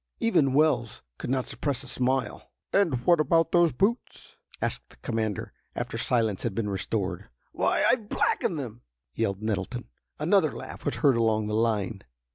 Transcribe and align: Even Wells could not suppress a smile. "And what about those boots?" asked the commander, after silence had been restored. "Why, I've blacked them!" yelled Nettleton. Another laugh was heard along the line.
Even 0.19 0.53
Wells 0.53 1.03
could 1.19 1.29
not 1.29 1.45
suppress 1.45 1.83
a 1.83 1.87
smile. 1.87 2.49
"And 2.73 3.05
what 3.05 3.19
about 3.19 3.51
those 3.51 3.71
boots?" 3.71 4.35
asked 4.59 4.89
the 4.89 4.95
commander, 4.95 5.53
after 5.75 5.99
silence 5.99 6.41
had 6.41 6.55
been 6.55 6.71
restored. 6.71 7.29
"Why, 7.51 7.85
I've 7.87 8.09
blacked 8.09 8.41
them!" 8.41 8.81
yelled 9.13 9.43
Nettleton. 9.43 9.89
Another 10.17 10.51
laugh 10.53 10.85
was 10.85 10.95
heard 10.95 11.17
along 11.17 11.45
the 11.45 11.53
line. 11.53 12.01